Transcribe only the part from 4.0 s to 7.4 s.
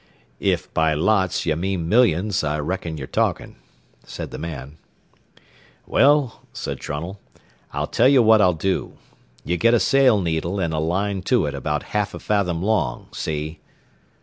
said the man. "Well," said Trunnell,